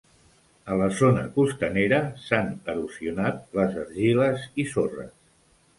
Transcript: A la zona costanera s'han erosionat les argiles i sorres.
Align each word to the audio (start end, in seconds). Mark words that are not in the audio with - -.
A 0.71 0.77
la 0.81 0.87
zona 0.99 1.25
costanera 1.35 2.01
s'han 2.23 2.49
erosionat 2.75 3.47
les 3.61 3.79
argiles 3.87 4.51
i 4.65 4.69
sorres. 4.75 5.19